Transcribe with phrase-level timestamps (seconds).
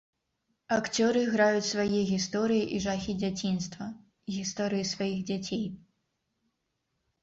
[0.77, 3.93] Акцёры граюць свае гісторыі і жахі дзяцінства,
[4.41, 5.65] гісторыі сваіх дзяцей.